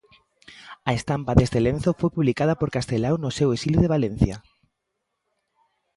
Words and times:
A 0.89 0.91
estampa 0.99 1.31
deste 1.37 1.59
lenzo 1.67 1.91
foi 1.99 2.09
publicada 2.17 2.53
por 2.59 2.69
Castelao 2.77 3.15
no 3.19 3.29
seu 3.37 3.49
exilio 3.55 3.81
de 3.83 3.91
Valencia. 3.95 4.35